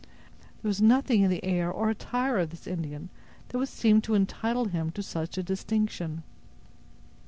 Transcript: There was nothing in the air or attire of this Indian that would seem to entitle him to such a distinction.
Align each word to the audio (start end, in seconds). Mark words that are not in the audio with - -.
There 0.63 0.67
was 0.67 0.81
nothing 0.81 1.21
in 1.21 1.29
the 1.29 1.43
air 1.45 1.71
or 1.71 1.91
attire 1.91 2.39
of 2.39 2.49
this 2.49 2.65
Indian 2.65 3.09
that 3.49 3.59
would 3.59 3.67
seem 3.67 4.01
to 4.01 4.15
entitle 4.15 4.65
him 4.65 4.89
to 4.93 5.03
such 5.03 5.37
a 5.37 5.43
distinction. 5.43 6.23